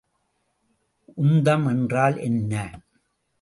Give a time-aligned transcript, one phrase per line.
[1.17, 2.53] உந்தம் என்றால் என்ன?